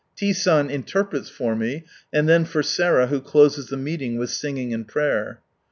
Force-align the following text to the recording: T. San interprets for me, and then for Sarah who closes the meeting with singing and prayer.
T. 0.15 0.33
San 0.33 0.71
interprets 0.71 1.29
for 1.29 1.55
me, 1.55 1.83
and 2.11 2.27
then 2.27 2.43
for 2.43 2.63
Sarah 2.63 3.05
who 3.05 3.21
closes 3.21 3.67
the 3.67 3.77
meeting 3.77 4.17
with 4.17 4.31
singing 4.31 4.73
and 4.73 4.87
prayer. 4.87 5.41